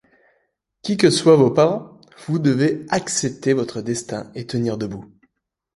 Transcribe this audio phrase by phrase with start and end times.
[0.81, 5.11] Qui que soient vos parents, vous devez accepter votre destin et tenir debout.